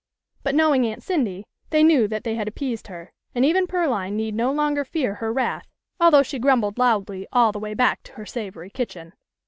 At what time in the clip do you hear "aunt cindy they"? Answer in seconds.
0.87-1.83